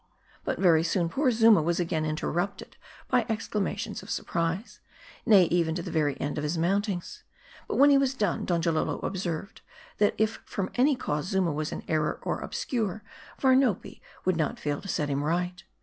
But 0.43 0.57
very 0.57 0.81
soon, 0.83 1.09
poor 1.09 1.29
Zuma 1.29 1.61
was 1.61 1.79
again 1.79 2.05
interrupted 2.05 2.75
by 3.07 3.23
ex 3.29 3.47
clamations 3.47 4.01
of 4.01 4.09
surprise. 4.09 4.79
Nay, 5.27 5.43
even 5.51 5.75
to 5.75 5.83
the 5.83 5.91
very 5.91 6.19
end 6.19 6.39
of 6.39 6.43
his 6.43 6.57
recoun 6.57 6.81
tings. 6.81 7.21
But 7.67 7.75
when 7.75 7.91
he 7.91 7.99
had 7.99 8.17
done, 8.17 8.43
Donjalolo 8.43 8.99
observed, 9.03 9.61
that 9.99 10.15
if 10.17 10.39
from 10.43 10.71
any 10.73 10.95
cause 10.95 11.25
Zuma 11.27 11.51
was 11.51 11.71
in. 11.71 11.83
error 11.87 12.19
or 12.23 12.39
obscure, 12.39 13.03
Varnopi 13.39 14.01
woiild 14.25 14.37
not 14.37 14.57
fail 14.59 14.81
to 14.81 14.87
set 14.87 15.07
him 15.07 15.23
right. 15.23 15.63